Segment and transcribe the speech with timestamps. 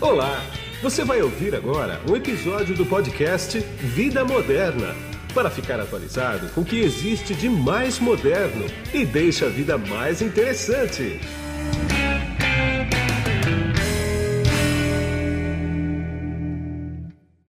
[0.00, 0.40] Olá!
[0.80, 4.94] Você vai ouvir agora um episódio do podcast Vida Moderna
[5.34, 8.64] para ficar atualizado com o que existe de mais moderno
[8.94, 11.18] e deixa a vida mais interessante.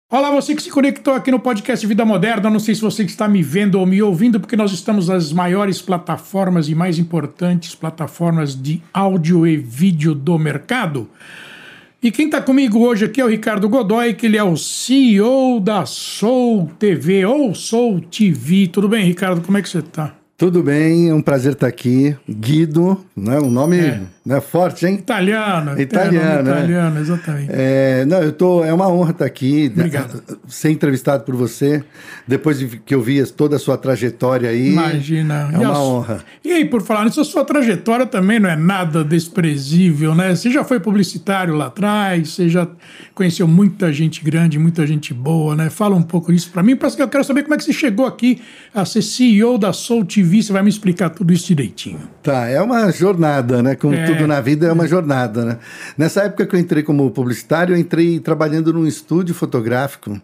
[0.10, 2.50] Olá, você que se conectou aqui no podcast Vida Moderna.
[2.50, 5.84] Não sei se você está me vendo ou me ouvindo, porque nós estamos nas maiores
[5.84, 11.08] plataformas e mais importantes plataformas de áudio e vídeo do mercado.
[12.02, 15.60] E quem está comigo hoje aqui é o Ricardo Godoy, que ele é o CEO
[15.60, 18.68] da Soul TV ou Soul TV.
[18.68, 19.42] Tudo bem, Ricardo?
[19.42, 20.16] Como é que você está?
[20.38, 22.16] Tudo bem, é um prazer estar aqui.
[22.30, 23.38] Guido, né?
[23.42, 24.02] Um nome É.
[24.30, 24.96] né, forte, hein?
[24.96, 25.80] Italiano.
[25.82, 26.52] Italiano, né?
[26.52, 27.50] Italiano, exatamente.
[27.52, 28.64] É, não, eu tô.
[28.64, 30.24] É uma honra estar aqui, né, Obrigado.
[30.48, 31.84] ser entrevistado por você,
[32.28, 34.72] depois de que eu vi toda a sua trajetória aí.
[34.74, 35.50] Imagina.
[35.54, 36.20] É E a uma su- honra.
[36.46, 40.36] E aí, por falar nisso, a sua trajetória também não é nada desprezível, né?
[40.36, 42.68] Você já foi publicitário lá atrás, você já
[43.16, 45.70] conheceu muita gente grande, muita gente boa, né?
[45.70, 47.74] Fala um pouco disso pra mim, parece que eu quero saber como é que você
[47.74, 48.42] chegou aqui
[48.74, 52.00] a ser CEO da Soul TV, você vai me explicar tudo isso direitinho.
[52.22, 53.76] Tá, é uma jornada, né?
[53.76, 54.06] Como É.
[54.06, 55.58] tudo na vida é uma jornada, né?
[55.98, 60.20] Nessa época que eu entrei como publicitário, eu entrei trabalhando num estúdio fotográfico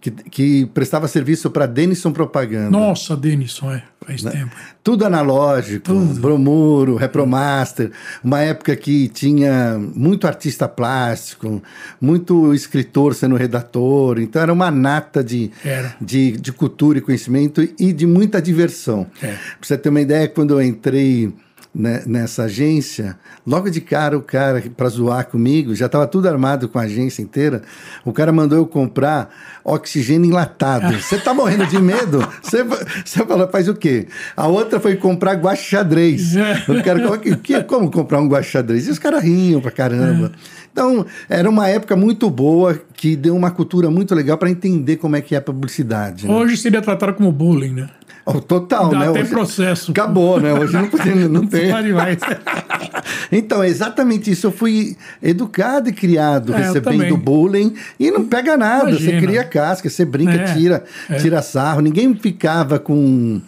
[0.00, 2.70] que, que prestava serviço para Denison Propaganda.
[2.70, 4.32] Nossa, Denison, é, faz Né?
[4.32, 4.50] tempo.
[4.82, 7.92] Tudo analógico, Bromuro, Repromaster,
[8.24, 11.62] uma época que tinha muito artista plástico,
[12.00, 15.94] muito escritor sendo redator, então era uma nata de, Era.
[16.00, 19.06] de, de cultura e conhecimento e de muita diversão.
[19.22, 19.28] É.
[19.28, 21.32] Pra você ter uma ideia, quando eu entrei
[21.74, 26.78] nessa agência, logo de cara o cara, para zoar comigo, já estava tudo armado com
[26.78, 27.62] a agência inteira,
[28.04, 29.30] o cara mandou eu comprar
[29.64, 30.92] oxigênio enlatado.
[31.00, 32.18] Você tá morrendo de medo?
[32.42, 32.62] Você
[33.04, 34.06] você falou, faz o quê?
[34.36, 36.34] A outra foi comprar guache xadrez.
[36.68, 38.86] O cara, como, que, como comprar um guache xadrez?
[38.86, 40.32] E os caras riam pra caramba.
[40.72, 45.16] Então, era uma época muito boa que deu uma cultura muito legal para entender como
[45.16, 46.26] é que é a publicidade.
[46.26, 46.32] né?
[46.32, 47.90] Hoje seria tratado como bullying, né?
[48.24, 49.08] Oh, total, Dá né?
[49.08, 49.90] até Hoje- processo.
[49.90, 50.52] Acabou, né?
[50.54, 51.70] Hoje não, tem- não tem.
[51.72, 52.18] Pode mais.
[53.32, 54.46] Então, é exatamente isso.
[54.46, 58.90] Eu fui educado e criado É, recebendo bullying e não pega nada.
[58.90, 59.20] Imagina.
[59.20, 61.14] Você cria casca, você brinca, É, tira, é.
[61.16, 61.80] tira sarro.
[61.80, 63.40] Ninguém ficava com.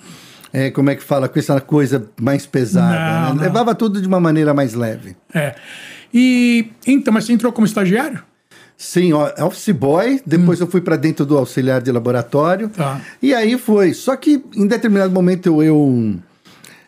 [0.53, 1.29] é, como é que fala?
[1.29, 2.95] Com essa coisa mais pesada.
[3.29, 3.35] Não, né?
[3.37, 3.43] não.
[3.43, 5.15] Levava tudo de uma maneira mais leve.
[5.33, 5.55] É.
[6.13, 8.23] E então, mas você entrou como estagiário?
[8.85, 12.67] Sim, office boy, depois eu fui para dentro do auxiliar de laboratório.
[12.67, 12.71] Hum.
[12.77, 13.01] Tá.
[13.21, 13.95] E aí foi.
[13.95, 15.63] Só que em determinado momento eu.
[15.63, 16.17] eu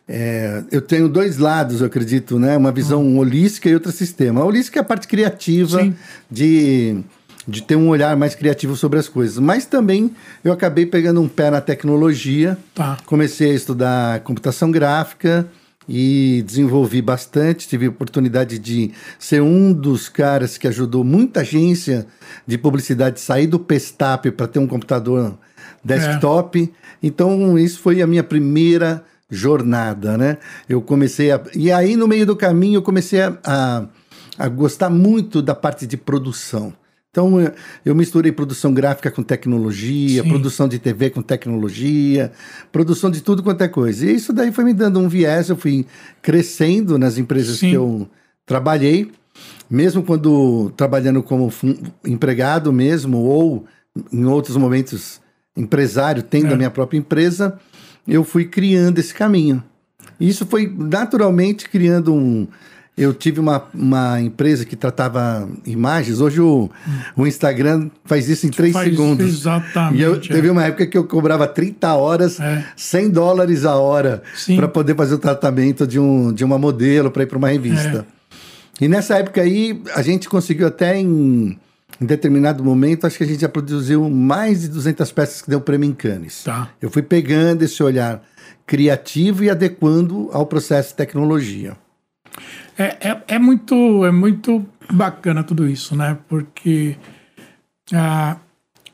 [0.07, 2.57] é, eu tenho dois lados, eu acredito, né?
[2.57, 4.43] Uma visão holística e outra sistema.
[4.43, 5.95] A holística é a parte criativa Sim.
[6.31, 7.01] de,
[7.49, 9.39] de ter um olhar mais criativo sobre as coisas.
[9.39, 10.15] Mas também
[10.45, 12.59] eu acabei pegando um pé na tecnologia.
[12.75, 12.99] Tá.
[13.07, 15.49] Comecei a estudar computação gráfica
[15.89, 17.69] e desenvolvi bastante.
[17.69, 22.07] Tive a oportunidade de ser um dos caras que ajudou muita agência
[22.47, 25.39] de publicidade a sair do Pestap para ter um computador
[25.85, 26.73] desktop.
[27.03, 30.39] Então, isso foi a minha primeira jornada, né?
[30.69, 31.41] Eu comecei a.
[31.55, 33.87] E aí, no meio do caminho, eu comecei a, a,
[34.39, 36.73] a gostar muito da parte de produção.
[37.17, 37.51] Então, eu-
[37.83, 40.29] eu misturei produção gráfica com tecnologia, Sim.
[40.29, 42.31] produção de TV com tecnologia,
[42.71, 44.05] produção de tudo quanto é coisa.
[44.05, 45.87] E isso daí foi me dando um viés, eu fui
[46.21, 47.71] crescendo nas empresas Sim.
[47.71, 48.07] que eu
[48.45, 49.11] trabalhei,
[49.71, 51.51] mesmo quando trabalhando como
[52.05, 53.65] empregado mesmo, ou
[54.13, 55.19] em outros momentos
[55.57, 56.53] empresário, tendo É.
[56.53, 57.59] a minha própria empresa,
[58.07, 59.65] eu fui criando esse caminho.
[60.21, 62.47] E isso foi naturalmente criando um.
[62.97, 66.19] Eu tive uma, uma empresa que tratava imagens.
[66.19, 66.71] Hoje o,
[67.15, 69.27] o Instagram faz isso em três Faz segundos.
[69.27, 70.19] exatamente, E eu, é.
[70.19, 72.65] teve uma época que eu cobrava 30 horas, É.
[72.75, 74.23] 100 dólares a hora,
[74.57, 78.07] para poder fazer o tratamento de, um, de uma modelo para ir para uma revista.
[78.81, 78.85] É.
[78.85, 81.59] E nessa época aí, a gente conseguiu até em,
[82.01, 85.61] em determinado momento, acho que a gente já produziu mais de 200 peças que deu
[85.61, 86.45] prêmio em Cannes.
[86.45, 86.71] Tá.
[86.81, 88.23] Eu fui pegando esse olhar
[88.67, 91.77] criativo e adequando ao processo de tecnologia.
[92.79, 96.19] É, é, é muito, é muito bacana tudo isso, né?
[96.29, 96.97] Porque
[97.93, 98.37] ah,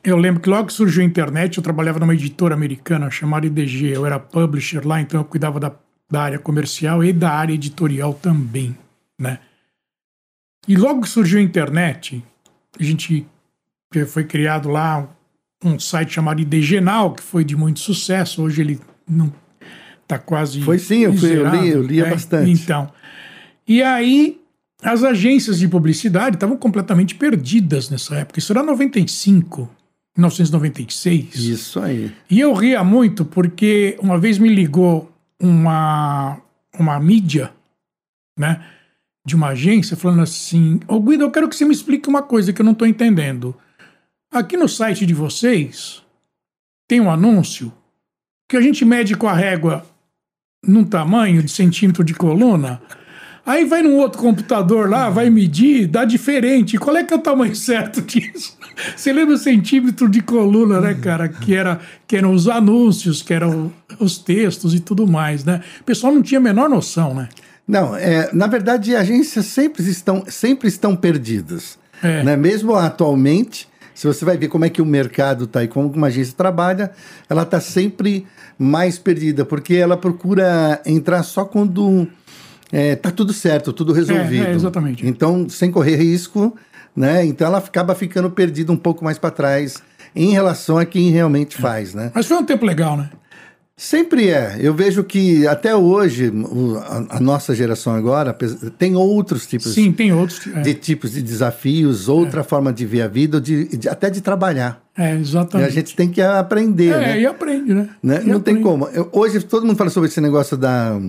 [0.04, 3.88] eu lembro que logo que surgiu a internet, eu trabalhava numa editora americana chamada IDG.
[3.92, 5.72] Eu era publisher lá, então eu cuidava da,
[6.10, 8.76] da área comercial e da área editorial também,
[9.18, 9.38] né?
[10.68, 12.22] E logo que surgiu a internet,
[12.78, 13.26] a gente
[14.06, 15.08] foi criado lá
[15.64, 18.42] um site chamado IDGenal, que foi de muito sucesso.
[18.42, 19.32] Hoje ele não
[20.06, 22.10] tá quase Foi sim, eu fui- eu li- eu lia né?
[22.10, 22.50] bastante.
[22.50, 22.92] Então,
[23.66, 24.40] e aí
[24.82, 28.38] as agências de publicidade estavam completamente perdidas nessa época.
[28.38, 29.70] Isso era 95,
[30.16, 31.34] 1996.
[31.36, 32.12] Isso aí.
[32.28, 35.10] E eu ria muito porque uma vez me ligou
[35.40, 36.40] uma,
[36.78, 37.52] uma mídia,
[38.36, 38.64] né?
[39.24, 42.52] de uma agência falando assim: Ô Guido, eu quero que você me explique uma coisa
[42.52, 43.54] que eu não estou entendendo.
[44.30, 46.02] Aqui no site de vocês
[46.88, 47.72] tem um anúncio
[48.48, 49.86] que a gente mede com a régua
[50.66, 52.82] num tamanho de centímetro de coluna.
[53.44, 56.78] Aí vai num outro computador lá, vai medir, dá diferente.
[56.78, 58.56] Qual é que é o tamanho certo disso?
[58.96, 61.28] Você lembra o centímetro de coluna, né, cara?
[61.28, 65.60] Que, era, que eram os anúncios, que eram os textos e tudo mais, né?
[65.80, 67.28] O pessoal não tinha a menor noção, né?
[67.66, 71.78] Não, é, na verdade, agências sempre estão, sempre estão perdidas.
[72.02, 72.22] É.
[72.22, 72.36] Né?
[72.36, 76.08] Mesmo atualmente, se você vai ver como é que o mercado está e como uma
[76.08, 76.90] agência trabalha,
[77.28, 78.26] ela está sempre
[78.58, 82.06] mais perdida, porque ela procura entrar só quando
[82.72, 84.44] está tudo certo, tudo resolvido.
[84.46, 85.06] É, é, exatamente.
[85.06, 86.56] Então, sem correr risco,
[86.96, 87.24] né?
[87.24, 89.82] Então ela acaba ficando perdida um pouco mais para trás
[90.14, 92.10] em relação a quem realmente faz, né?
[92.14, 93.10] Mas foi um tempo legal, né?
[93.74, 94.56] Sempre é.
[94.60, 98.36] Eu vejo que até hoje o- a, a nossa geração agora
[98.78, 100.46] tem outros tipos Sim, tem outros.
[100.54, 104.20] É, de tipos de desafios, outra forma de ver a vida, de, de- até de
[104.20, 104.82] trabalhar.
[104.96, 105.72] é, E a exatamente.
[105.72, 107.20] gente tem que aprender, é, né?
[107.22, 107.88] e aprende, né?
[108.02, 108.20] Né?
[108.22, 108.62] E Não tem aprende.
[108.62, 108.86] como.
[108.88, 111.00] Eu- hoje todo mundo fala sobre esse negócio da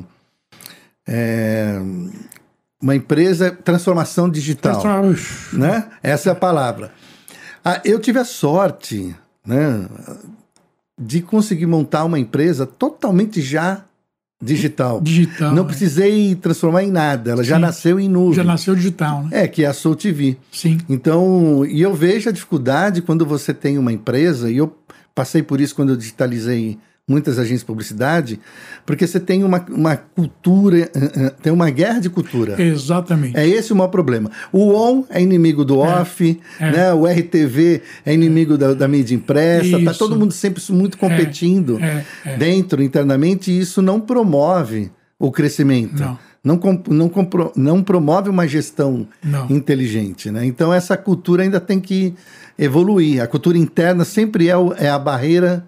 [1.07, 1.79] é,
[2.81, 5.89] uma empresa transformação digital, Transforma- Ux, né?
[6.01, 6.91] Essa é a palavra.
[7.63, 9.15] Ah, eu tive a sorte,
[9.45, 9.88] né,
[11.00, 13.85] de conseguir montar uma empresa totalmente já
[14.41, 15.00] digital.
[15.00, 15.53] Digital.
[15.53, 15.67] Não é.
[15.67, 17.31] precisei transformar em nada.
[17.31, 17.61] Ela já Sim.
[17.61, 18.33] nasceu em nuvem.
[18.33, 19.44] Já nasceu digital, né?
[19.44, 20.38] É, que é a Soul TV.
[20.51, 20.77] Sim.
[20.89, 24.75] Então, e eu vejo a dificuldade quando você tem uma empresa, e eu
[25.15, 26.77] passei por isso quando eu digitalizei
[27.07, 28.39] muitas agências de publicidade,
[28.85, 32.61] porque você tem uma, uma cultura, eh, eh, tem uma guerra de cultura.
[32.61, 33.38] Exatamente.
[33.38, 34.31] É esse o maior problema.
[34.53, 36.71] O ON é inimigo do off, é.
[36.71, 36.94] Né?
[36.94, 40.00] o RTV é inimigo da, da mídia impressa, tá Isso.
[40.00, 42.38] todo mundo sempre muito competindo é, é.
[42.38, 44.89] dentro, internamente, e isso não promove
[45.19, 45.99] o crescimento.
[45.99, 46.17] Não.
[46.45, 46.59] Não,
[46.89, 47.11] não,
[47.56, 49.49] não promove uma gestão Não.
[49.49, 50.29] inteligente.
[50.29, 50.45] Né?
[50.45, 52.13] Então, essa cultura ainda tem que
[52.59, 53.21] evoluir.
[53.23, 55.65] A cultura interna sempre é, o- é a barreira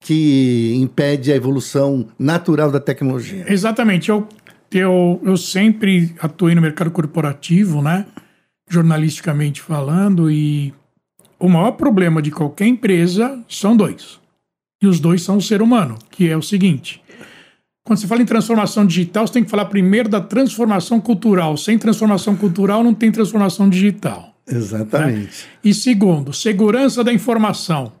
[0.00, 3.44] que impede a evolução natural da tecnologia.
[3.48, 4.08] Exatamente.
[4.08, 4.26] Eu,
[4.70, 8.06] eu, eu sempre atuei no mercado corporativo, né?
[8.70, 10.72] Jornalisticamente falando, e
[11.38, 14.20] o maior problema de qualquer empresa são dois.
[14.80, 17.02] E os dois são o ser humano, que é o seguinte.
[17.84, 21.56] Quando você fala em transformação digital, você tem que falar primeiro da transformação cultural.
[21.56, 24.34] Sem transformação cultural, não tem transformação digital.
[24.46, 25.46] Exatamente.
[25.64, 27.92] E segundo, segurança da informação.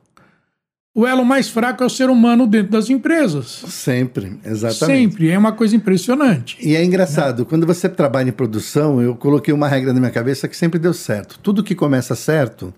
[0.94, 3.62] O elo mais fraco é o ser humano dentro das empresas.
[3.68, 5.00] Sempre, exatamente.
[5.12, 5.30] Sempre.
[5.30, 6.56] É uma coisa impressionante.
[6.60, 10.48] E é engraçado, quando você trabalha em produção, eu coloquei uma regra na minha cabeça
[10.48, 11.38] que sempre deu certo.
[11.40, 12.74] Tudo que começa certo,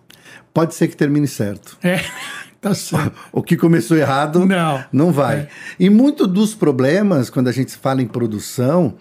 [0.52, 1.78] pode ser que termine certo.
[1.82, 2.00] É,
[2.60, 3.12] tá certo.
[3.32, 4.84] O que começou errado Não.
[4.92, 5.38] não vai.
[5.38, 5.48] É.
[5.78, 8.94] E muito dos problemas, quando a gente fala em produção,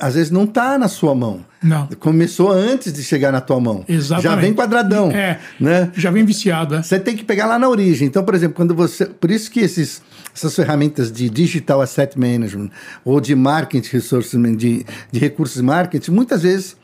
[0.00, 1.44] às vezes não está na sua mão.
[1.62, 1.88] Não.
[1.98, 3.84] Começou antes de chegar na tua mão.
[3.88, 4.24] Exatamente.
[4.24, 5.10] Já vem quadradão.
[5.10, 5.38] É.
[5.58, 5.90] Né?
[5.96, 6.82] Já vem viciado, né?
[6.82, 8.06] Você tem que pegar lá na origem.
[8.06, 9.06] Então, por exemplo, quando você.
[9.06, 10.02] Por isso que esses,
[10.34, 12.70] essas ferramentas de digital asset management
[13.04, 16.76] ou de marketing resources de, de recursos marketing, muitas vezes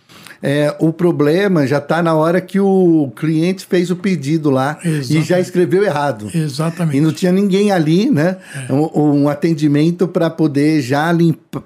[0.42, 4.88] é, o problema já está na hora que o cliente fez o pedido lá e
[4.88, 5.28] Exatamente.
[5.28, 6.30] já escreveu errado.
[6.32, 6.96] Exatamente.
[6.96, 8.38] E não tinha ninguém ali, né?
[8.68, 8.72] É.
[8.72, 11.62] Um, um atendimento para poder já limpar.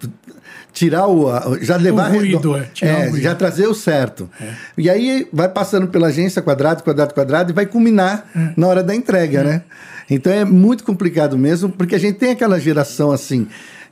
[0.75, 1.31] Tirar o.
[1.63, 2.11] Já levar.
[2.13, 3.19] ruído, é, tirar o ruído.
[3.19, 3.21] É.
[3.23, 4.29] já trazer o certo.
[4.77, 8.53] E aí vai passando pela agência, quadrado, quadrado, quadrado, e vai culminar É.
[8.57, 9.63] na hora da entrega, né?
[10.11, 13.47] Então é muito complicado mesmo, porque a gente tem aquela geração assim.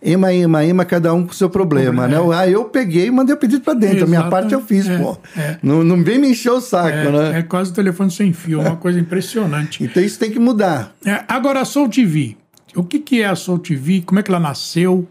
[0.04, 2.16] Ema, ema, ema, cada um com o seu problema, né?
[2.34, 4.02] Ah, eu peguei e mandei o pedido para dentro.
[4.02, 5.16] A minha parte eu fiz, É, pô.
[5.36, 5.58] é.
[5.62, 7.36] Não, não vem me encher o saco, né?
[7.36, 9.78] É, é quase o telefone sem fio, uma coisa impressionante.
[9.86, 10.92] Então isso tem que mudar.
[11.06, 12.36] É, agora, a Soul TV.
[12.74, 14.02] O que, que é a Soul TV?
[14.04, 15.06] Como é que ela nasceu?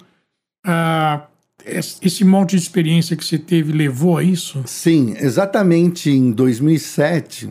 [0.66, 1.22] Ah,
[1.66, 4.62] esse monte de experiência que você teve levou a isso?
[4.66, 7.50] Sim, exatamente em 2007,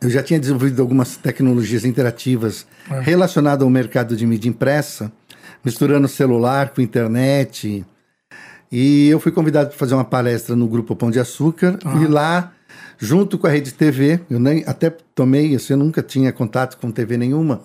[0.00, 3.00] eu já tinha desenvolvido algumas tecnologias interativas É.
[3.00, 5.10] relacionadas ao mercado de mídia impressa,
[5.64, 7.84] misturando celular com internet.
[8.70, 11.78] E eu fui convidado para fazer uma palestra no Grupo Pão de Açúcar.
[12.02, 12.52] E lá,
[12.98, 16.90] junto com a Rede TV, eu nem até tomei, assim, eu nunca tinha contato com
[16.90, 17.60] TV nenhuma.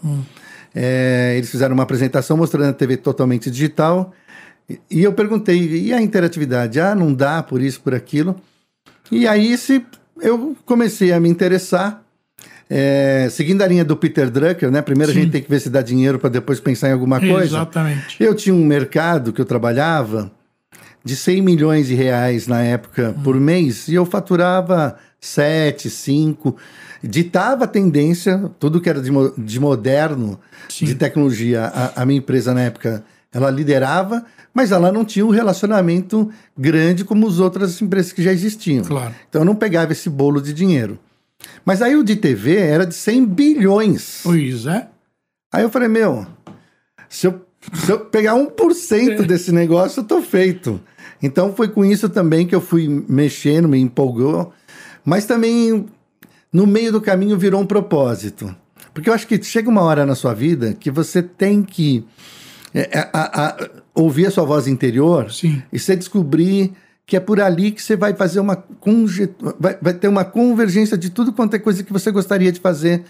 [0.73, 4.11] É, eles fizeram uma apresentação mostrando a TV totalmente digital.
[4.69, 6.79] E- E eu perguntei, e a interatividade?
[6.79, 8.35] Ah, não dá por isso, por aquilo.
[9.11, 9.85] E aí se,
[10.21, 12.01] eu comecei a me interessar,
[12.69, 14.81] é, seguindo a linha do Peter Drucker, né?
[14.81, 17.57] Primeiro a gente tem que ver se dá dinheiro para depois pensar em alguma coisa.
[17.57, 18.15] Exatamente.
[18.23, 20.31] Eu tinha um mercado que eu trabalhava
[21.03, 26.55] de 100 milhões de reais na época por mês e eu faturava 7, 5.
[27.03, 30.39] Ditava a tendência, tudo que era de, de moderno,
[30.69, 30.85] Sim.
[30.85, 31.65] de tecnologia.
[31.65, 33.03] A, a minha empresa na época
[33.33, 34.23] Ela liderava,
[34.53, 38.83] mas ela não tinha um relacionamento grande como as outras empresas que já existiam.
[38.83, 39.13] Claro.
[39.27, 40.99] Então eu não pegava esse bolo de dinheiro.
[41.65, 44.19] Mas aí o de TV era de 100 bilhões.
[44.23, 44.87] Pois é.
[45.51, 46.25] Aí eu falei, meu,
[47.09, 47.41] se eu,
[47.73, 50.79] se eu pegar 1% desse negócio, eu tô feito.
[51.21, 54.53] Então foi com isso também que eu fui mexendo, me empolgou.
[55.03, 55.85] Mas também,
[56.51, 58.55] no meio do caminho, virou um propósito.
[58.93, 62.05] Porque eu acho que chega uma hora na sua vida que você tem que
[62.73, 65.61] é, é, a- a- ouvir a sua voz interior Sim.
[65.71, 66.73] e você descobrir
[67.05, 68.55] que é por ali que você vai fazer uma
[69.59, 73.03] vai, vai ter uma convergência de tudo quanto é coisa que você gostaria de fazer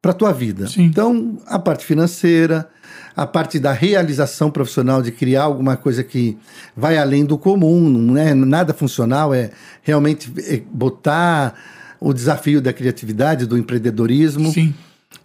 [0.00, 0.66] para tua vida.
[0.68, 0.84] Sim.
[0.84, 2.68] Então, a parte financeira,
[3.16, 6.38] a parte da realização profissional de criar alguma coisa que
[6.76, 9.50] vai além do comum, não é nada funcional, é
[9.82, 11.54] realmente é, botar
[12.00, 14.52] o desafio da criatividade, do empreendedorismo.
[14.52, 14.72] Sim.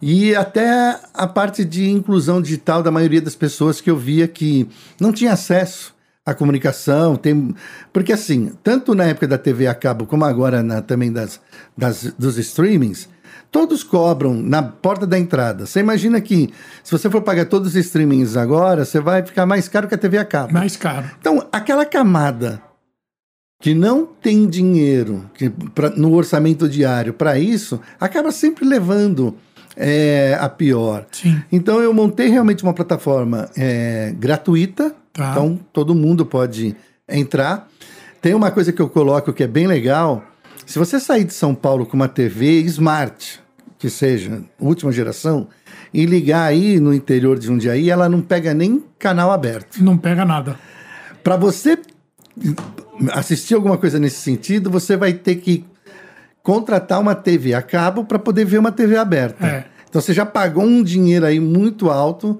[0.05, 4.67] E até a parte de inclusão digital da maioria das pessoas que eu via que
[5.00, 5.95] não tinha acesso
[6.25, 7.15] à comunicação.
[7.15, 7.55] Tem...
[7.93, 11.39] Porque, assim, tanto na época da TV a cabo como agora na- também das,
[11.77, 13.07] das- dos streamings,
[13.50, 15.65] todos cobram na porta da entrada.
[15.65, 16.50] Você imagina que
[16.83, 19.98] se você for pagar todos os streamings agora, você vai ficar mais caro que a
[19.98, 20.51] TV a cabo.
[20.51, 21.10] Mais caro.
[21.17, 22.62] Então, aquela camada
[23.62, 29.33] que não tem dinheiro que, pra- no orçamento diário para isso, acaba sempre levando
[29.75, 31.06] é, a pior.
[31.12, 31.42] Sim.
[31.51, 35.30] Então, eu montei realmente uma plataforma é, gratuita, Tá.
[35.32, 36.75] então todo mundo pode
[37.08, 37.70] entrar.
[38.20, 40.24] Tem uma coisa que eu coloco que é bem legal:
[40.65, 43.39] se você sair de São Paulo com uma TV smart,
[43.77, 45.48] que seja última geração,
[45.94, 49.84] e ligar aí no interior de Jundiaí, ela não pega nem canal aberto.
[49.84, 50.58] Não pega nada.
[51.24, 51.77] Para você
[53.12, 55.65] assistir alguma coisa nesse sentido, você vai ter que
[56.44, 59.48] contratar uma TV a cabo para poder ver uma TV aberta.
[59.48, 59.66] É.
[59.90, 62.40] Então você já pagou um dinheiro aí muito alto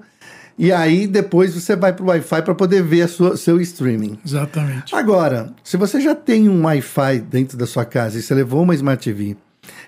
[0.58, 4.18] e aí depois você vai para o Wi-Fi para poder ver sua, seu streaming.
[4.24, 4.94] Exatamente.
[4.94, 8.74] Agora, se você já tem um Wi-Fi dentro da sua casa e você levou uma
[8.74, 9.36] Smart TV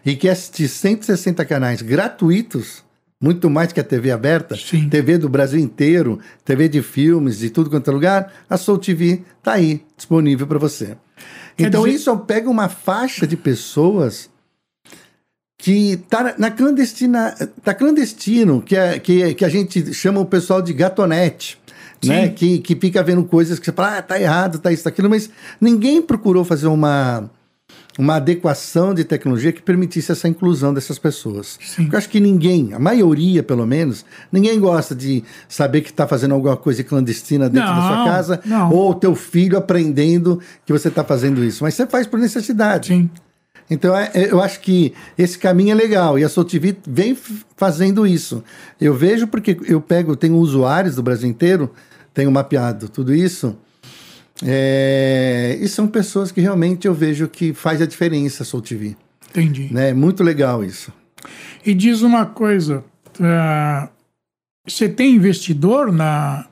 [0.05, 2.83] e quer assistir 160 canais gratuitos,
[3.21, 4.89] muito mais que a TV aberta, Sim.
[4.89, 9.23] TV do Brasil inteiro, TV de filmes, de tudo quanto é lugar, a Soul TV
[9.43, 10.97] tá aí, disponível para você.
[11.57, 14.29] Quer então dizer- isso pega uma faixa de pessoas
[15.59, 17.35] que tá na clandestina,
[17.65, 21.59] tá clandestino, que, é, que, que a gente chama o pessoal de gatonete,
[22.05, 22.27] né?
[22.29, 22.35] Sim.
[22.35, 25.09] Que, que fica vendo coisas que você fala, ah, tá errado, tá isso, tá aquilo,
[25.09, 27.31] mas ninguém procurou fazer uma,
[27.99, 31.59] uma adequação de tecnologia que permitisse essa inclusão dessas pessoas.
[31.61, 31.83] Sim.
[31.85, 36.07] Porque eu acho que ninguém, a maioria pelo menos, ninguém gosta de saber que está
[36.07, 38.71] fazendo alguma coisa clandestina dentro da sua Não, casa, não.
[38.73, 41.65] ou teu filho aprendendo que você está fazendo isso.
[41.65, 42.89] Mas você faz por necessidade.
[42.89, 43.09] Sim.
[43.69, 47.17] Então é- é- eu acho que esse caminho é legal e a Soul TV vem
[47.57, 48.45] fazendo isso.
[48.81, 51.71] Eu vejo porque eu pego, tenho usuários do Brasil inteiro,
[52.15, 53.57] tenho mapeado tudo isso.
[54.45, 58.97] É, e são pessoas que realmente eu vejo que faz a diferença Soul TV.
[59.31, 59.73] Entendi.
[59.73, 59.91] Né?
[59.91, 60.93] É muito legal isso.
[61.65, 62.85] E diz uma coisa:
[63.21, 63.89] ah,
[64.67, 66.47] você tem investidor na,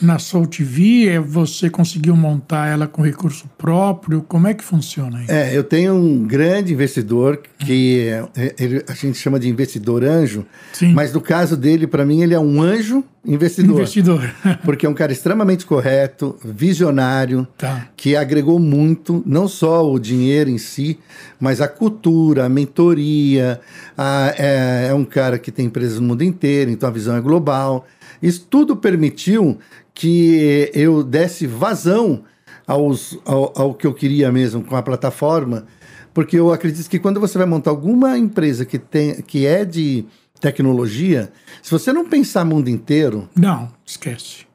[0.00, 1.08] na Soul TV?
[1.08, 4.22] É, Você conseguiu montar ela com recurso próprio?
[4.22, 5.24] Como é que funciona aí?
[5.28, 10.04] É, eu tenho um grande investidor que é- é- ele- a gente chama de investidor
[10.04, 10.92] anjo, Sim.
[10.92, 13.76] mas no caso dele, para mim, ele é um anjo investidor.
[13.76, 14.30] Investidor.
[14.64, 17.88] Porque é um cara extremamente correto, visionário, Tá.
[17.96, 20.98] que agregou muito, não só o dinheiro em si,
[21.40, 23.60] mas a cultura, a mentoria.
[23.96, 27.20] a- é, é um cara que tem empresas no mundo inteiro, então a visão é
[27.20, 27.84] global.
[28.22, 29.58] Isso tudo permitiu
[29.94, 32.24] que eu desse vazão
[32.66, 35.66] aos, ao, ao que eu queria mesmo com a plataforma,
[36.12, 40.04] porque eu acredito que quando você vai montar alguma empresa que, tem, que é de
[40.40, 41.32] tecnologia,
[41.62, 44.46] se você não pensar mundo inteiro, Não, esquece.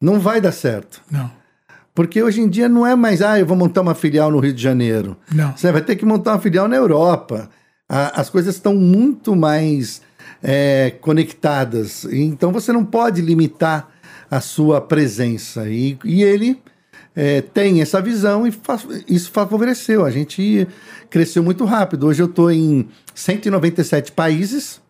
[0.00, 1.02] não vai dar certo.
[1.10, 1.30] Não,
[1.94, 4.52] Porque hoje em dia não é mais, ah, eu vou montar uma filial no Rio
[4.52, 5.16] de Janeiro.
[5.32, 5.56] não.
[5.56, 7.50] Você vai ter que montar uma filial na Europa.
[7.88, 10.00] A- as coisas estão muito mais
[10.42, 12.04] é, conectadas.
[12.04, 13.88] Então você não pode limitar
[14.30, 15.68] a sua presença.
[15.68, 16.60] E, e ele
[17.16, 18.78] é, tem essa visão e fa-
[19.08, 20.04] isso favoreceu.
[20.04, 20.66] A gente
[21.10, 22.06] cresceu muito rápido.
[22.06, 24.80] Hoje eu estou em 197 países,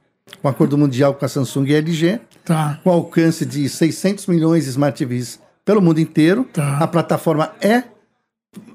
[0.43, 2.81] com acordo mundial com a Samsung e LG Tá.
[2.83, 6.45] com alcance de 600 milhões de Smart TVs pelo mundo inteiro.
[6.51, 6.79] Tá.
[6.79, 7.85] A plataforma é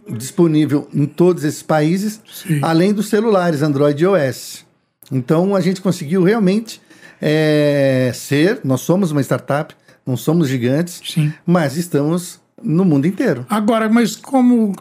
[0.10, 2.60] disponível em todos esses países, Sim.
[2.62, 4.66] além dos celulares Android e iOS.
[5.12, 6.82] Então a gente conseguiu realmente
[7.22, 11.34] é, ser, nós somos uma startup, não somos gigantes, Sim.
[11.46, 13.46] mas estamos no mundo inteiro.
[13.50, 14.76] Agora, mas como.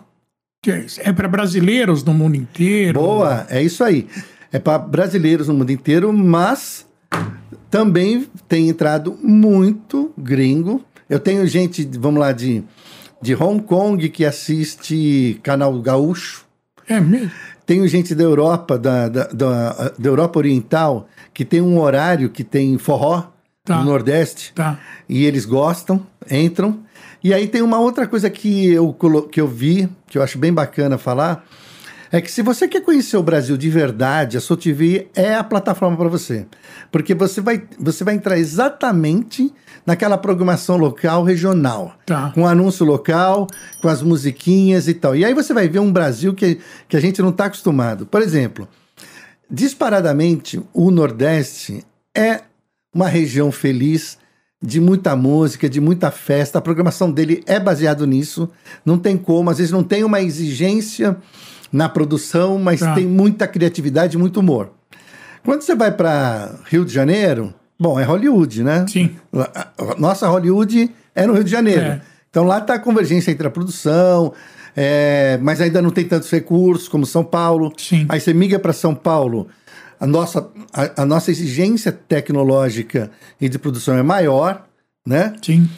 [0.67, 0.87] é?
[0.99, 3.01] É para brasileiros no mundo inteiro?
[3.01, 4.09] Boa, é isso aí.
[4.53, 6.87] É para brasileiros no mundo inteiro, mas
[7.71, 10.85] também tem entrado muito gringo.
[11.09, 12.63] Eu tenho gente, vamos lá, de,
[13.21, 16.45] de Hong Kong que assiste canal gaúcho.
[16.89, 17.31] É mesmo?
[17.73, 22.45] Tenho gente da Europa, da, da, da, da Europa Oriental, que tem um horário que
[22.45, 23.29] tem forró
[23.65, 23.79] Tá.
[23.79, 24.53] no Nordeste.
[24.55, 24.79] Tá.
[25.09, 26.81] E eles gostam, entram.
[27.25, 28.95] E aí tem uma outra coisa que eu,
[29.31, 31.47] que eu vi, que eu acho bem bacana falar,
[32.13, 35.97] é que se você quer conhecer o Brasil de verdade, a TV é a plataforma
[35.97, 36.47] para você.
[36.91, 39.51] Porque você vai, você vai entrar exatamente
[39.87, 41.97] naquela programação local, regional.
[42.05, 42.31] Tá.
[42.35, 43.47] Com anúncio local,
[43.81, 45.17] com as musiquinhas e tal.
[45.17, 48.05] E aí você vai ver um Brasil que, que a gente não está acostumado.
[48.05, 48.69] Por exemplo,
[49.51, 51.83] disparadamente, o Nordeste
[52.15, 52.43] é
[52.95, 54.19] uma região feliz,
[54.63, 56.59] de muita música, de muita festa.
[56.59, 58.51] A programação dele é baseado nisso.
[58.85, 61.17] Não tem como, às vezes não tem uma exigência
[61.73, 62.95] na produção, mas Tá.
[62.95, 64.71] tem muita criatividade e muito humor.
[65.45, 68.85] Quando você vai para Rio de Janeiro, bom, é Hollywood, né?
[68.89, 69.17] Sim.
[69.99, 71.81] Nossa Hollywood é no Rio de Janeiro.
[71.83, 72.01] É.
[72.31, 74.33] Então lá está a convergência entre a produção,
[74.77, 77.73] é, mas ainda não tem tantos recursos como São Paulo.
[77.77, 78.07] Sim.
[78.09, 79.49] Aí você migra para São Paulo,
[79.99, 83.11] a nossa, a, a nossa exigência tecnológica
[83.41, 84.65] e de produção é maior,
[85.07, 85.35] né?
[85.43, 85.69] Sim.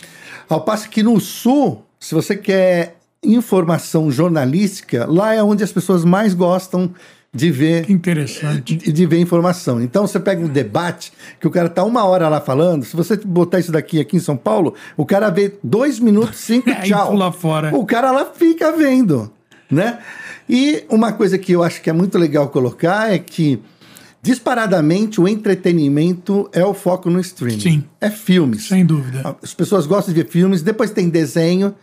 [0.48, 6.04] Ao passo que no Sul, se você quer informação jornalística, lá é onde as pessoas
[6.04, 6.90] mais gostam
[7.32, 8.76] de ver Que interessante.
[8.76, 9.82] de, de ver informação.
[9.82, 13.16] Então você pega um debate que o cara tá uma hora lá falando, se você
[13.16, 17.10] botar isso daqui aqui em São Paulo, o cara vê dois minutos, cinco, tchau.
[17.10, 17.74] pula fora.
[17.76, 19.32] O cara lá fica vendo,
[19.68, 19.98] né?
[20.48, 23.60] E uma coisa que eu acho que é muito legal colocar é que
[24.22, 27.60] disparadamente o entretenimento é o foco no streaming.
[27.60, 27.84] Sim.
[28.00, 28.68] É filmes.
[28.68, 29.36] Sem dúvida.
[29.42, 31.74] As pessoas gostam de ver filmes, depois tem desenho,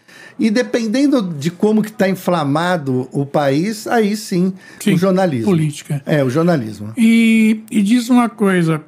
[0.41, 5.45] e dependendo de como que está inflamado o país, aí sim, Sim, o jornalismo.
[5.45, 6.01] política.
[6.05, 6.91] É, o jornalismo.
[6.97, 8.83] E, e diz uma coisa.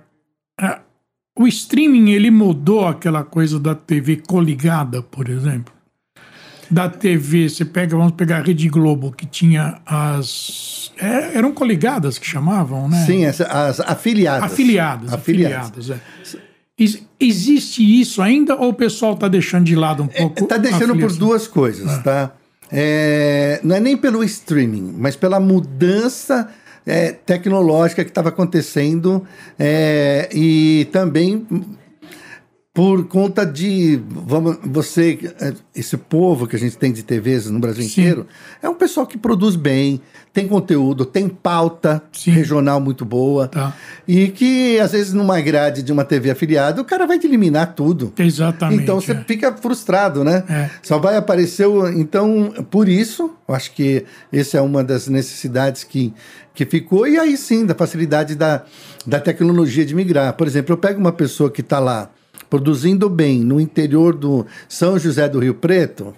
[1.37, 5.73] O streaming, ele mudou aquela coisa da TV coligada, por exemplo.
[6.69, 10.91] Da TV, você pega, vamos pegar a Rede Globo, que tinha as...
[10.97, 13.03] é, eram coligadas que chamavam, né?
[13.05, 14.43] Sim, essa- as afiliadas.
[14.51, 15.13] Afiliadas.
[15.13, 15.89] Afiliadas.
[15.89, 16.52] Afiliadas, é.
[16.77, 20.43] Ex- Existe isso ainda ou o pessoal está deixando de lado um pouco?
[20.43, 22.33] Está a deixando por duas coisas, tá?
[22.71, 26.49] É, não é nem pelo streaming, mas pela mudança
[26.85, 29.23] é, tecnológica que estava acontecendo
[29.59, 31.45] é, e também
[32.73, 37.59] por conta de vamos, você é, esse povo que a gente tem de TVs no
[37.59, 38.01] Brasil Sim.
[38.01, 38.27] inteiro
[38.63, 40.01] é um pessoal que produz bem,
[40.33, 42.31] tem conteúdo, tem pauta Sim.
[42.31, 43.75] regional muito boa Tá.
[44.07, 47.75] e que às vezes numa grade de uma TV afiliada o cara vai te eliminar
[47.75, 48.11] tudo.
[48.17, 48.81] Exatamente.
[48.81, 49.23] Então você é.
[49.23, 50.43] fica frustrado, né?
[50.49, 50.69] É.
[50.81, 51.67] Só vai aparecer.
[51.67, 56.11] o- Então, por isso, eu acho que essa é uma das necessidades que,
[56.55, 57.07] que ficou.
[57.07, 58.63] E aí sim, da facilidade da,
[59.05, 60.33] da tecnologia de migrar.
[60.33, 62.09] Por exemplo, eu pego uma pessoa que está lá
[62.57, 66.13] produzindo bem no interior do São José do Rio Preto.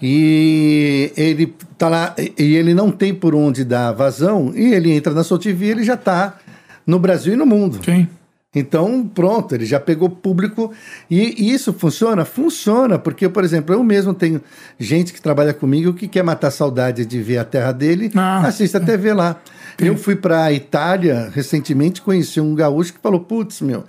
[0.00, 5.12] E ele tá lá e- ele não tem por onde dar vazão e ele entra
[5.12, 6.38] na Sotivia, ele já está
[6.86, 7.80] no Brasil e no mundo.
[7.84, 8.06] Sim.
[8.54, 10.70] Então, pronto, ele já pegou público.
[11.10, 12.24] E, e isso funciona?
[12.24, 14.40] Funciona, porque, por exemplo, eu mesmo tenho
[14.78, 18.76] gente que trabalha comigo que quer matar saudade de ver a terra dele, Ah, assiste
[18.76, 19.40] a TV lá.
[19.76, 23.82] Eu fui para a Itália recentemente, conheci um gaúcho que falou: putz, meu,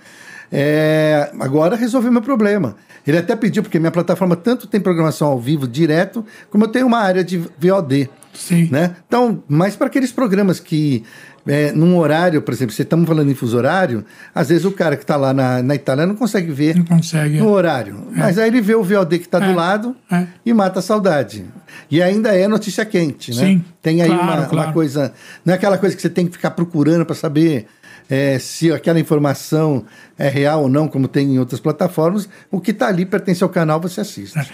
[0.52, 2.76] é, agora resolvi meu problema.
[3.06, 6.86] Ele até pediu, porque minha plataforma tanto tem programação ao vivo direto, como eu tenho
[6.86, 8.08] uma área de VOD.
[8.32, 8.68] Sim.
[8.72, 8.96] Né?
[9.06, 11.04] Então, mas para aqueles programas que,
[11.46, 14.04] é, num horário, por exemplo, se estamos falando em fuso horário,
[14.34, 17.38] às vezes o cara que está lá na, na Itália não consegue ver Não consegue.
[17.38, 18.08] no horário.
[18.10, 19.48] Mas aí ele vê o VOD que está É.
[19.48, 20.26] do lado É.
[20.44, 21.44] e mata a saudade.
[21.90, 23.44] E ainda é notícia quente, né?
[23.46, 24.72] Sim, Tem aí claro, uma, uma claro.
[24.72, 25.12] coisa.
[25.44, 27.66] Não é aquela coisa que você tem que ficar procurando para saber.
[28.08, 29.84] É, se aquela informação
[30.18, 33.48] é real ou não, como tem em outras plataformas, o que está ali pertence ao
[33.48, 34.38] canal, você assiste.
[34.38, 34.46] É.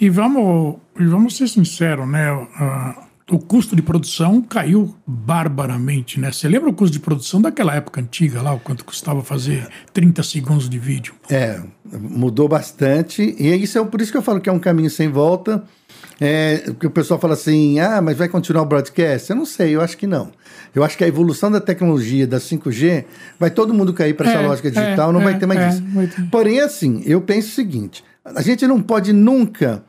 [0.00, 2.28] E vamos, e vamos ser sinceros, né?
[2.58, 6.30] Ah, o custo de produção caiu barbaramente, né?
[6.30, 10.22] Você lembra o custo de produção daquela época antiga lá, o quanto custava fazer 30
[10.22, 11.14] segundos de vídeo?
[11.28, 11.60] É,
[11.92, 13.34] mudou bastante.
[13.38, 15.64] E é isso é por isso que eu falo que é um caminho sem volta.
[16.20, 19.28] É, que o pessoal fala assim, ah, mas vai continuar o broadcast?
[19.28, 20.30] Eu não sei, eu acho que não.
[20.72, 23.04] Eu acho que a evolução da tecnologia da 5G
[23.40, 25.74] vai todo mundo cair para essa É, lógica é, digital, não é, vai ter mais
[25.74, 25.84] isso.
[26.30, 29.82] Porém, assim, eu penso o seguinte: a gente não pode nunca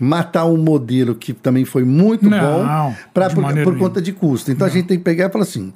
[0.00, 4.50] matar um modelo que também foi muito Não, bom pra, por, por conta de custo.
[4.50, 5.72] Então a gente tem que pegar e falar assim: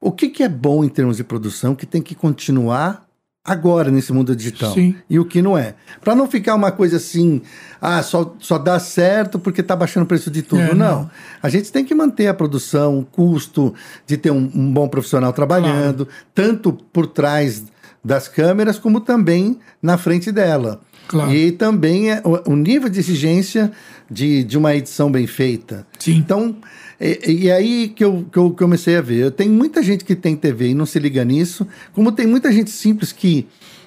[0.00, 3.06] o que, que é bom em termos de produção que tem que continuar
[3.44, 4.74] agora nesse mundo digital?
[4.74, 4.96] Sim.
[5.08, 5.74] E o que não é?
[6.00, 7.40] Para não ficar uma coisa assim,
[7.80, 10.62] ah, só, só dá certo porque está baixando o preço de tudo.
[10.62, 11.02] É, não.
[11.02, 11.10] não.
[11.40, 13.72] A gente tem que manter a produção, o custo
[14.04, 17.64] de ter um, um bom profissional trabalhando, tanto por trás
[18.04, 20.80] das câmeras como também na frente dela.
[21.08, 21.34] Claro.
[21.34, 23.72] E também é o, o nível de exigência
[24.10, 25.86] de, de uma edição bem feita.
[25.98, 26.16] Sim.
[26.16, 26.56] Então,
[27.00, 29.30] e, e aí que eu, que eu comecei a ver.
[29.32, 32.70] Tem muita gente que tem TV e não se liga nisso, como tem muita gente
[32.70, 33.46] simples que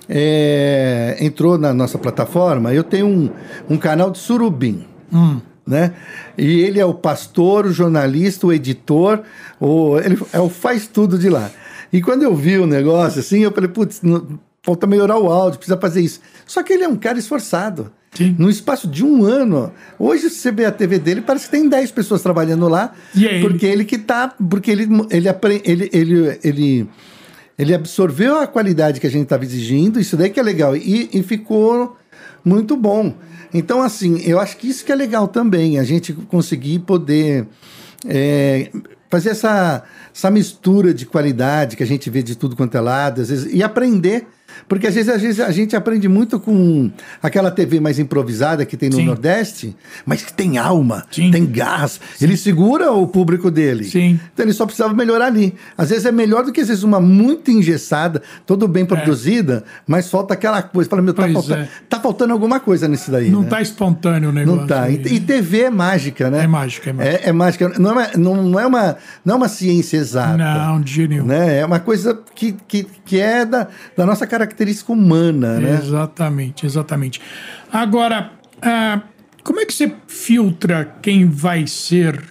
[0.10, 2.74] é, entrou na nossa plataforma.
[2.74, 3.30] Eu tenho um,
[3.70, 4.86] um canal de surubim.
[5.66, 5.94] Né?
[6.38, 9.22] E ele é o pastor, o jornalista, o editor,
[9.60, 11.52] o, ele é o faz tudo de lá.
[11.94, 14.02] E quando eu vi o negócio assim, eu falei, putz,
[14.64, 16.20] falta melhorar o áudio, precisa fazer isso.
[16.46, 17.92] Só que ele é um cara esforçado.
[18.14, 18.36] Sim.
[18.38, 21.68] No espaço de um ano, hoje se você vê a TV dele, parece que tem
[21.70, 23.48] 10 pessoas trabalhando lá, E é ele.
[23.48, 25.30] porque ele que tá, porque ele ele,
[25.64, 26.90] ele, ele, ele,
[27.58, 31.10] ele absorveu a qualidade que a gente estava exigindo, isso daí que é legal, e,
[31.14, 31.96] e ficou
[32.44, 33.16] muito bom.
[33.54, 37.48] Então, assim, eu acho que isso que é legal também, a gente conseguir poder
[38.06, 38.72] é,
[39.10, 43.22] fazer essa, essa mistura de qualidade que a gente vê de tudo quanto é lado,
[43.22, 44.28] às vezes, e aprender.
[44.68, 46.90] Porque às vezes, às vezes a gente aprende muito com
[47.22, 49.06] aquela TV mais improvisada que tem no Sim.
[49.06, 51.32] Nordeste, mas que tem alma, Sim.
[51.32, 52.00] tem garras.
[52.22, 53.84] Ele segura o público dele.
[53.84, 54.20] Sim.
[54.34, 55.54] Então ele só precisava melhorar ali.
[55.78, 60.10] Às vezes é melhor do que às vezes uma muito engessada, tudo bem produzida, mas
[60.10, 60.90] falta aquela coisa.
[60.90, 61.68] Fala, meu, tá é.
[61.90, 63.30] tá faltando alguma coisa nisso daí.
[63.30, 63.50] Não né?
[63.50, 64.62] tá espontâneo o negócio.
[64.62, 64.90] Não tá.
[64.90, 66.44] E, e TV é mágica, né?
[66.44, 67.20] É mágica, é mágica.
[67.26, 67.70] É, é mágica.
[67.80, 70.38] Não é, não, não é uma, não é uma ciência exata.
[70.38, 71.26] Não, de jeito nenhum.
[71.26, 71.60] Né?
[71.60, 74.51] É uma coisa que, que, que é da, da nossa característica
[74.92, 75.80] humana, né?
[75.82, 77.22] Exatamente, exatamente.
[77.72, 79.02] Agora, ah,
[79.44, 82.22] como é que você filtra quem vai ser,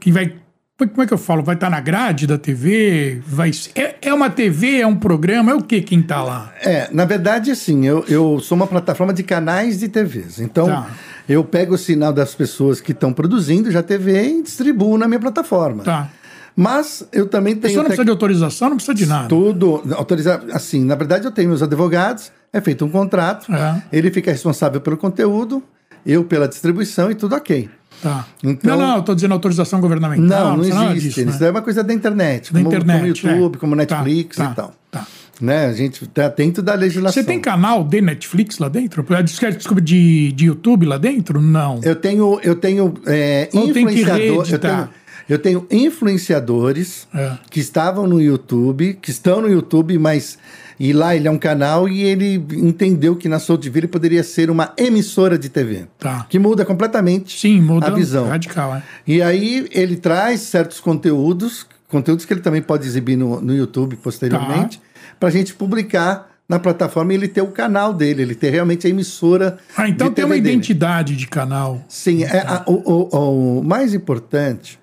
[0.00, 0.34] quem vai,
[0.78, 3.20] como é que eu falo, vai estar na grade da TV?
[3.26, 6.52] Vai, ser- é, é uma TV, é um programa, é o que quem tá lá?
[6.62, 10.38] É, na verdade, assim, eu, eu sou uma plataforma de canais de TVs.
[10.40, 10.86] Então, Tá.
[11.28, 15.20] eu pego o sinal das pessoas que estão produzindo já TV e distribuo na minha
[15.20, 15.84] plataforma.
[15.84, 16.08] Tá.
[16.54, 17.62] Mas eu também tenho.
[17.62, 19.28] pessoa não precisa de autorização, não precisa de nada.
[19.28, 20.46] Tudo autorizado.
[20.52, 23.82] Assim, na verdade, eu tenho meus advogados, é feito um contrato, É.
[23.92, 25.62] ele fica responsável pelo conteúdo,
[26.04, 27.68] eu pela distribuição e tudo ok.
[28.02, 28.26] Tá.
[28.42, 30.56] Então- não, não, eu tô dizendo autorização governamental.
[30.56, 31.20] Não, não, nada existe.
[31.20, 31.48] disso, Isso né?
[31.48, 32.96] é uma coisa da internet, Da como, internet.
[32.96, 33.58] como YouTube, é.
[33.58, 34.74] como Netflix Tá, e tal.
[34.90, 35.06] Tá.
[35.40, 35.66] Né?
[35.66, 37.20] A gente está atento da legislação.
[37.22, 39.04] Você tem canal de Netflix lá dentro?
[39.24, 41.40] Desculpa, de, de YouTube lá dentro?
[41.40, 41.80] Não.
[41.82, 44.88] Eu tenho, eu tenho é, Ou tem que influenciador- eu tenho,
[45.32, 47.32] eu tenho influenciadores É.
[47.50, 50.38] que estavam no YouTube, que estão no YouTube, mas
[50.78, 54.72] e lá ele é um canal e ele entendeu que na Soultville poderia ser uma
[54.76, 56.26] emissora de TV, Tá.
[56.28, 58.26] que muda completamente Sim, muda a visão.
[58.28, 58.82] radical, é.
[59.06, 63.96] E aí ele traz certos conteúdos, conteúdos que ele também pode exibir no, no YouTube
[63.96, 64.84] posteriormente, Tá.
[65.20, 68.86] para a gente publicar na plataforma e ele ter o canal dele, ele ter realmente
[68.86, 69.58] a emissora.
[69.76, 70.50] Ah, então tem uma dele.
[70.50, 71.82] identidade de canal.
[71.88, 72.72] Sim, é, a- o,
[73.16, 74.78] o- o mais importante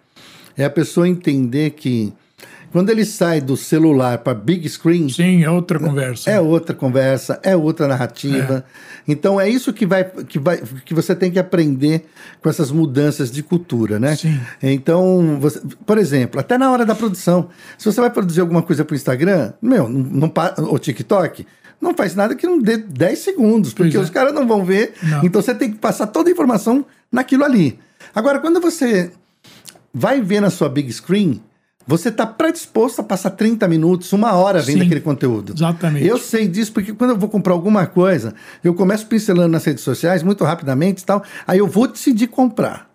[0.61, 2.13] é a pessoa entender que
[2.71, 6.29] quando ele sai do celular para big screen, Sim, é outra conversa.
[6.29, 8.63] é outra conversa, é outra narrativa.
[9.07, 12.05] Então é isso que vai, que vai que você tem que aprender
[12.41, 14.15] com essas mudanças de cultura, né?
[14.15, 14.39] Sim.
[14.61, 18.85] Então, você- por exemplo, até na hora da produção, se você vai produzir alguma coisa
[18.85, 20.33] para o Instagram, meu, não, não
[20.67, 21.47] ou TikTok,
[21.81, 23.99] não faz nada que não dê 10 segundos, porque é.
[23.99, 24.93] os caras não vão ver.
[25.01, 25.23] Não.
[25.25, 27.79] Então você tem que passar toda a informação naquilo ali.
[28.13, 29.11] Agora, quando você
[29.93, 31.41] vai ver na sua big screen,
[31.87, 34.85] você está predisposto a passar 30 minutos, uma hora vendo Sim.
[34.85, 35.53] aquele conteúdo.
[35.55, 36.05] Exatamente.
[36.05, 39.83] Eu sei disso porque quando eu vou comprar alguma coisa, eu começo pincelando nas redes
[39.83, 42.87] sociais muito rapidamente e tal, aí eu vou decidir comprar.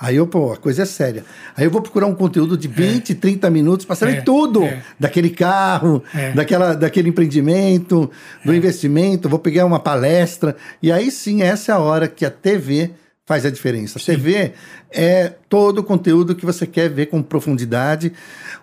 [0.00, 1.24] Aí eu, pô, a coisa é séria.
[1.56, 4.82] Aí eu vou procurar um conteúdo de 20, 30 minutos para saber É, tudo é.
[4.98, 6.32] daquele carro, É.
[6.32, 8.10] daquela, daquele empreendimento,
[8.44, 10.56] do investimento, vou pegar uma palestra.
[10.82, 12.90] E aí sim, essa é a hora que a TV
[13.26, 13.98] faz a diferença.
[13.98, 14.52] A TV
[14.90, 18.12] é todo o conteúdo que você quer ver com profundidade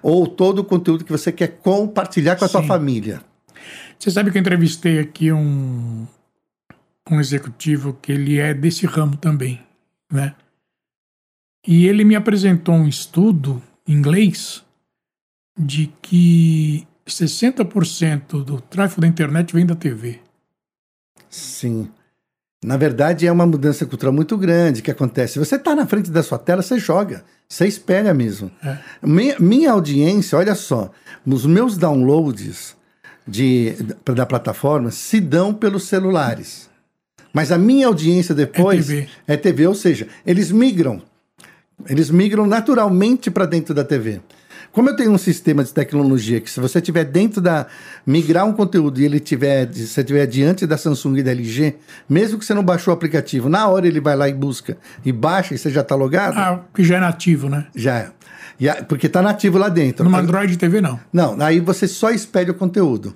[0.01, 2.67] ou todo o conteúdo que você quer compartilhar com a sua Sim.
[2.67, 3.21] família.
[3.97, 6.07] Você sabe que eu entrevistei aqui um,
[7.09, 9.61] um executivo que ele é desse ramo também,
[10.11, 10.35] né?
[11.67, 14.63] E ele me apresentou um estudo em inglês
[15.57, 20.19] de que 60% do tráfego da internet vem da TV.
[21.29, 21.89] Sim.
[22.63, 25.39] Na verdade, é uma mudança cultural muito grande que acontece.
[25.39, 27.23] Você está na frente da sua tela, você joga.
[27.49, 28.51] Você espera mesmo.
[28.63, 28.77] É.
[29.01, 30.91] Minha, minha audiência, olha só,
[31.25, 32.75] os meus downloads
[33.27, 36.69] de, da plataforma se dão pelos celulares.
[37.33, 39.09] Mas a minha audiência depois É TV.
[39.27, 41.01] é TV, ou seja, eles migram.
[41.89, 44.21] Eles migram naturalmente para dentro da TV.
[44.71, 47.67] Como eu tenho um sistema de tecnologia que se você tiver dentro da
[48.05, 51.75] migrar um conteúdo e ele tiver, se você tiver diante da Samsung e da LG,
[52.07, 55.11] mesmo que você não baixou o aplicativo, na hora ele vai lá e busca e
[55.11, 57.67] baixa e você já está logado, Ah, que já é nativo, né?
[57.75, 58.69] já é.
[58.69, 60.07] A- porque está nativo lá dentro.
[60.07, 60.99] No Android TV, não.
[61.11, 63.15] Não, aí você só espelha o conteúdo.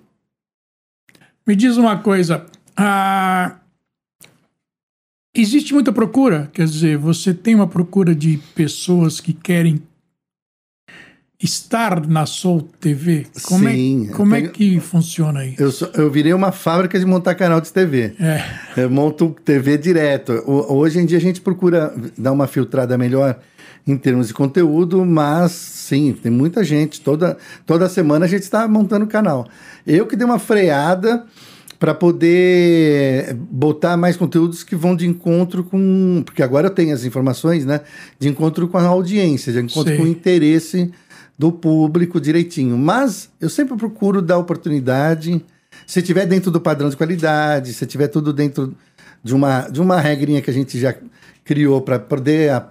[1.48, 2.46] Me diz uma coisa.
[2.76, 3.56] ah,
[5.34, 6.50] existe muita procura?
[6.52, 9.82] Quer dizer, você tem uma procura de pessoas que querem
[11.46, 13.26] estar na Soul TV?
[13.44, 15.56] Como, Sim, é, como eu é que funciona aí?
[15.58, 18.14] Eu, sou- eu virei uma fábrica de montar canal de TV.
[18.20, 18.44] É,
[18.84, 20.44] Eu monto TV direto.
[20.46, 23.40] O- Hoje em dia a gente procura dar uma filtrada melhor
[23.88, 27.00] em termos de conteúdo, mas sim, tem muita gente.
[27.02, 29.48] Toda, toda semana a gente está montando canal.
[29.86, 31.24] Eu que dei uma freada
[31.80, 36.24] para poder botar mais conteúdos que vão de encontro com.
[36.26, 37.82] Porque agora eu tenho as informações, né?
[38.20, 39.98] De encontro com a audiência, de encontro Sei.
[39.98, 40.92] com o interesse
[41.38, 42.78] do público direitinho.
[42.78, 45.44] Mas eu sempre procuro dar oportunidade.
[45.86, 48.74] Se tiver dentro do padrão de qualidade, se tiver tudo dentro
[49.24, 50.96] de uma, de uma regrinha que a gente já
[51.44, 52.68] criou para poder a-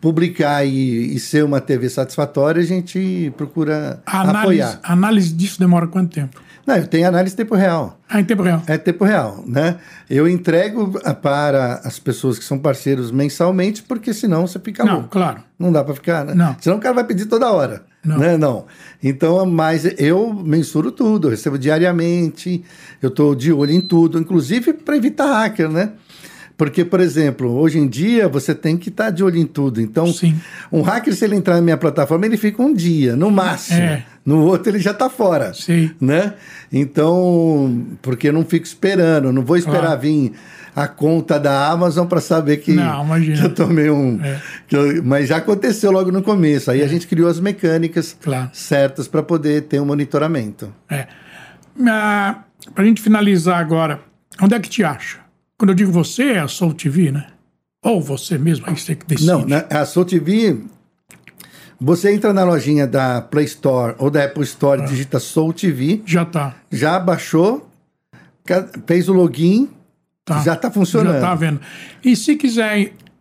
[0.00, 4.80] publicar e, e ser uma TV satisfatória, a gente procura a análise, apoiar.
[4.82, 6.40] a análise disso demora quanto tempo?
[6.66, 8.00] Não, eu tenho análise em tempo real.
[8.08, 8.62] Ah, em tempo real.
[8.66, 9.76] É tempo real, né?
[10.10, 15.08] Eu entrego para as pessoas que são parceiros mensalmente, porque senão você fica Não, louco.
[15.10, 15.42] claro.
[15.58, 16.34] Não dá para ficar, né?
[16.34, 16.56] Não.
[16.60, 17.84] Senão o cara vai pedir toda hora.
[18.04, 18.18] Não.
[18.18, 18.36] Né?
[18.36, 18.66] Não.
[19.02, 22.64] Então, mas eu mensuro tudo, eu recebo diariamente,
[23.02, 25.92] eu estou de olho em tudo, inclusive para evitar hacker, né?
[26.56, 29.78] Porque, por exemplo, hoje em dia você tem que estar de olho em tudo.
[29.80, 30.34] Então, Sim.
[30.72, 33.78] um hacker, se ele entrar na minha plataforma, ele fica um dia, no máximo.
[33.80, 34.04] É.
[34.24, 35.90] No outro, ele já está fora Sei.
[36.00, 36.32] né?
[36.72, 40.00] Então, porque eu não fico esperando, não vou esperar Claro.
[40.00, 40.32] vir
[40.74, 44.18] a conta da Amazon para saber que, Não, que eu tomei um.
[44.22, 44.40] É.
[44.70, 46.70] eu- mas já aconteceu logo no começo.
[46.70, 48.50] Aí a gente criou as mecânicas Claro.
[48.52, 50.72] certas para poder ter um monitoramento.
[50.90, 51.06] É.
[51.86, 52.40] Ah,
[52.74, 54.00] pra gente finalizar agora,
[54.40, 55.18] onde é que te acha?
[55.58, 57.26] Quando eu digo você, é a Soul TV, né?
[57.84, 59.26] Ou você mesmo, aí você que decide.
[59.28, 60.58] Não, na, a Soul TV,
[61.80, 64.84] você entra na lojinha da Play Store ou da Apple Store, Ah.
[64.84, 66.56] digita Soul TV, Já tá.
[66.70, 67.68] já baixou,
[68.86, 69.68] fez o login,
[70.24, 70.42] tá.
[70.42, 71.14] já está funcionando.
[71.14, 71.60] Já tá vendo.
[72.04, 72.78] E se quiser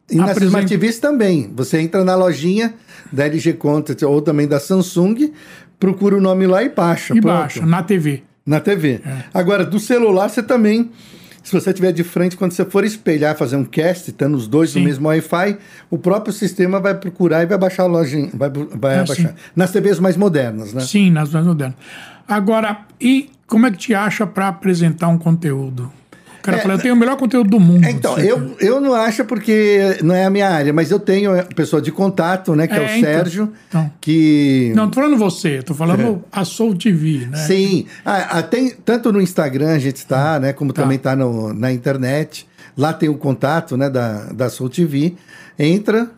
[0.09, 1.51] E apresentar- Smart TVs também.
[1.55, 2.73] Você entra na lojinha
[3.11, 5.31] da LG Content ou também da Samsung,
[5.79, 7.15] procura o nome lá e baixa.
[7.15, 7.33] e pronto.
[7.37, 8.23] baixa, na TV.
[8.45, 9.01] Na TV.
[9.05, 9.23] É.
[9.33, 10.91] Agora, do celular, você também.
[11.45, 14.71] Se você estiver de frente, quando você for espelhar, fazer um cast, estando os dois
[14.71, 14.79] Sim.
[14.79, 15.57] no mesmo Wi-Fi,
[15.91, 18.31] o próprio sistema vai procurar e vai baixar a lojinha.
[18.33, 19.27] Vai, vai abaixar.
[19.27, 19.33] sim.
[19.55, 20.81] Nas TVs mais modernas, né?
[20.81, 21.77] Sim, nas mais modernas.
[22.27, 25.93] Agora, e como é que te acha para apresentar um conteúdo?
[26.45, 27.85] Cara É, fala, eu tenho o melhor conteúdo do mundo.
[27.87, 31.37] Então, Você- eu, eu não acho porque não é a minha área, mas eu tenho
[31.39, 33.01] a pessoa de contato, né, que é, É, o então.
[33.01, 33.91] Sérgio, Então.
[33.99, 34.71] que...
[34.75, 37.37] Não, tô falando você, tô falando a Soul TV, né?
[37.37, 40.83] Sim, ah, ah, tem, tanto no Instagram a gente está, né, como Tá.
[40.83, 42.47] também está na internet.
[42.77, 45.15] Lá tem o contato né, da, da Soul TV.
[45.57, 46.09] Entra,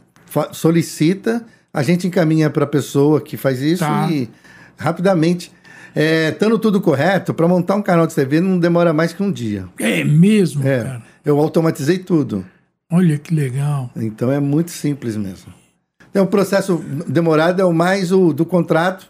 [0.52, 4.08] solicita, a gente encaminha para a pessoa que faz isso Tá.
[4.12, 4.30] e
[4.78, 5.52] rapidamente.
[5.95, 9.32] É, estando tudo correto, para montar um canal de TV não demora mais que um
[9.32, 9.65] dia.
[9.80, 11.02] É mesmo, É, cara.
[11.26, 12.45] eu automatizei tudo.
[12.91, 13.89] Olha que legal.
[13.95, 15.54] Então é muito simples mesmo.
[16.13, 19.08] É um processo demorado, é o mais o do contrato,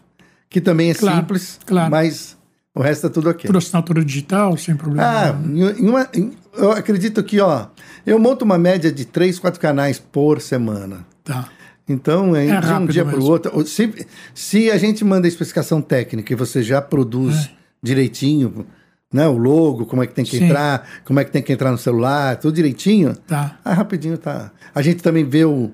[0.50, 1.90] que também é Claro, simples, claro.
[1.90, 2.36] mas
[2.74, 3.46] o resto é tudo ok.
[3.46, 5.06] Por assinatura digital, sem problema.
[5.08, 5.36] Ah,
[5.78, 7.66] em uma- em- eu acredito que, ó,
[8.04, 11.06] eu monto uma média de três, quatro canais por semana.
[11.22, 11.48] Tá.
[11.88, 13.50] Então, é, É de um dia para o outro.
[13.54, 17.50] ou Se, se a gente manda a especificação técnica e você já produz É.
[17.82, 18.66] direitinho,
[19.12, 20.44] né, o logo, como é que tem que Sim.
[20.44, 23.58] entrar, como é que tem que entrar no celular, tudo direitinho, Tá.
[23.64, 24.50] ah, rapidinho tá.
[24.74, 25.70] A gente também vê o,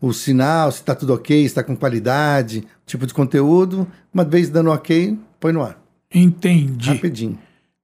[0.00, 3.86] o sinal, se está tudo ok, se está com qualidade, tipo de conteúdo.
[4.14, 5.76] Uma vez dando ok, põe no ar.
[6.14, 6.88] Entendi.
[6.90, 7.38] Rapidinho.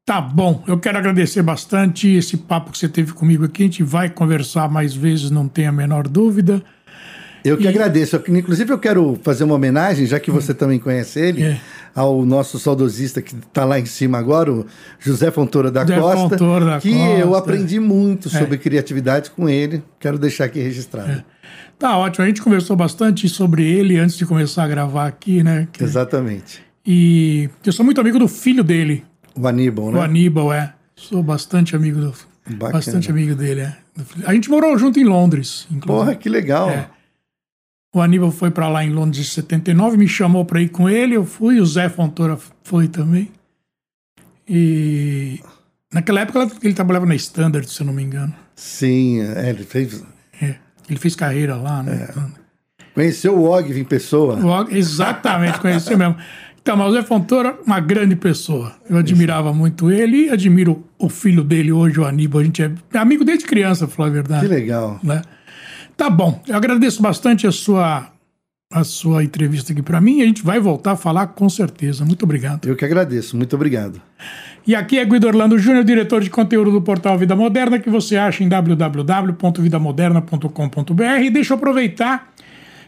[0.04, 0.62] Tá bom.
[0.66, 3.62] Eu quero agradecer bastante esse papo que você teve comigo aqui.
[3.62, 6.62] A gente vai conversar mais vezes, não tenha a menor dúvida.
[7.44, 8.20] Eu que E- agradeço.
[8.28, 11.61] Inclusive, eu quero fazer uma homenagem, já que você também conhece ele, É.
[11.94, 14.66] ao nosso saudosista que está lá em cima agora, o
[15.00, 17.38] José Fontoura da José Costa, Fontoura da que Costa, eu é.
[17.38, 19.83] aprendi muito sobre criatividade com ele.
[19.98, 21.22] Quero deixar aqui registrado.
[21.78, 22.24] Tá ótimo.
[22.24, 25.66] A gente conversou bastante sobre ele antes de começar a gravar aqui, né?
[25.72, 26.61] Que- Exatamente.
[26.87, 29.05] E eu sou muito amigo do filho dele,
[29.37, 29.98] O Aníbal, né?
[29.98, 30.72] o Aníbal, é.
[30.94, 32.14] Sou bastante amigo do.
[32.50, 32.72] Bacana.
[32.72, 33.76] Bastante amigo dele, é.
[34.24, 35.87] A gente morou junto em Londres, inclusive.
[35.87, 36.70] Porra, que legal.
[36.70, 36.88] É.
[37.94, 41.14] O Aníbal foi para lá em Londres em 79, me chamou para ir com ele,
[41.14, 43.31] eu fui, o Zé Fontoura foi também.
[44.48, 45.40] E
[45.92, 48.35] naquela época ele trabalhava na Standard, se eu não me engano.
[48.57, 50.02] Sim, é, ele fez.
[50.40, 50.55] É,
[50.88, 52.07] ele fez carreira lá, né?
[52.11, 52.31] Então,
[52.94, 54.37] Conheceu o Og em pessoa.
[54.38, 56.16] logo- exatamente, conheci mesmo.
[56.61, 58.74] Então, mas o Zé Fontoura, uma grande pessoa.
[58.88, 62.40] Eu admirava muito ele e admiro o filho dele hoje, o Aníbal.
[62.40, 64.46] A gente é amigo desde criança, pra falar a verdade.
[64.46, 65.00] Que legal.
[65.02, 65.22] né?
[66.02, 66.42] Tá bom.
[66.48, 68.10] Eu agradeço bastante a sua
[68.72, 72.04] a sua entrevista aqui para mim e a gente vai voltar a falar com certeza.
[72.04, 72.66] Muito obrigado.
[72.66, 74.02] Eu que agradeço, muito obrigado.
[74.66, 78.16] E aqui é Guido Orlando Júnior, diretor de conteúdo do portal Vida Moderna, que você
[78.16, 81.22] acha em www.vidamoderna.com.br.
[81.22, 82.32] E deixa eu aproveitar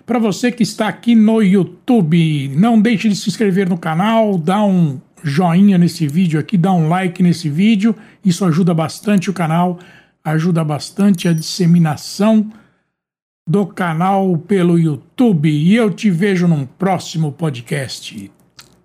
[0.04, 2.48] para você que está aqui no YouTube.
[2.56, 6.88] Não deixe de se inscrever no canal, dá um joinha nesse vídeo aqui, dá um
[6.88, 7.94] like nesse vídeo.
[8.24, 9.78] Isso ajuda bastante o canal,
[10.24, 12.50] ajuda bastante a disseminação
[13.46, 15.50] do canal pelo YouTube.
[15.50, 18.30] E eu te vejo num próximo podcast.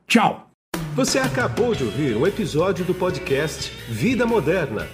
[0.07, 0.49] Tchau!
[0.95, 4.87] Você acabou de ouvir um episódio do podcast Vida Moderna.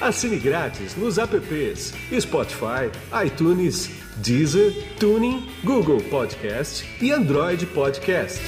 [0.00, 2.90] Assine grátis nos apps Spotify,
[3.24, 8.40] iTunes, Deezer, Tuning, Google Podcast e Android Podcast.